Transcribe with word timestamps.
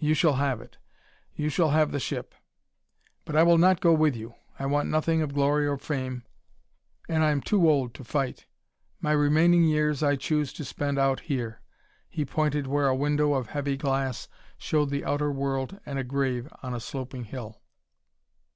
You 0.00 0.12
shall 0.12 0.32
have 0.32 0.60
it. 0.60 0.76
You 1.36 1.48
shall 1.48 1.70
have 1.70 1.92
the 1.92 2.00
ship! 2.00 2.34
But 3.24 3.36
I 3.36 3.44
will 3.44 3.58
not 3.58 3.80
go 3.80 3.92
with 3.92 4.16
you. 4.16 4.34
I 4.58 4.66
want 4.66 4.88
nothing 4.88 5.22
of 5.22 5.32
glory 5.32 5.68
or 5.68 5.78
fame, 5.78 6.24
and 7.08 7.22
I 7.22 7.30
am 7.30 7.40
too 7.40 7.70
old 7.70 7.94
to 7.94 8.02
fight. 8.02 8.46
My 9.00 9.12
remaining 9.12 9.62
years 9.62 10.02
I 10.02 10.16
choose 10.16 10.52
to 10.54 10.64
spend 10.64 10.98
out 10.98 11.20
here." 11.20 11.60
He 12.08 12.24
pointed 12.24 12.66
where 12.66 12.88
a 12.88 12.96
window 12.96 13.34
of 13.34 13.50
heavy 13.50 13.76
glass 13.76 14.26
showed 14.56 14.90
the 14.90 15.04
outer 15.04 15.30
world 15.30 15.78
and 15.86 15.96
a 15.96 16.02
grave 16.02 16.48
on 16.60 16.74
a 16.74 16.80
sloping 16.80 17.22
hill. 17.26 17.62